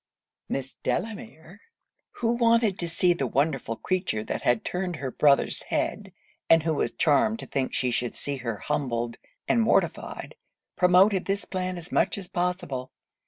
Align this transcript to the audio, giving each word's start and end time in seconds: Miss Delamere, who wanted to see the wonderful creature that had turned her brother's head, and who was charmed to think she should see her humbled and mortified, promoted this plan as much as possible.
Miss 0.49 0.77
Delamere, 0.81 1.61
who 2.13 2.31
wanted 2.31 2.79
to 2.79 2.89
see 2.89 3.13
the 3.13 3.27
wonderful 3.27 3.75
creature 3.75 4.23
that 4.23 4.41
had 4.41 4.65
turned 4.65 4.95
her 4.95 5.11
brother's 5.11 5.61
head, 5.61 6.11
and 6.49 6.63
who 6.63 6.73
was 6.73 6.91
charmed 6.91 7.37
to 7.37 7.45
think 7.45 7.75
she 7.75 7.91
should 7.91 8.15
see 8.15 8.37
her 8.37 8.55
humbled 8.57 9.19
and 9.47 9.61
mortified, 9.61 10.33
promoted 10.75 11.25
this 11.25 11.45
plan 11.45 11.77
as 11.77 11.91
much 11.91 12.17
as 12.17 12.27
possible. 12.27 12.91